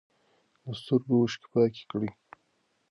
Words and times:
د 0.63 0.65
سترګو 0.79 1.15
اوښکې 1.21 1.47
پاکې 1.53 1.83
کړئ. 1.91 2.11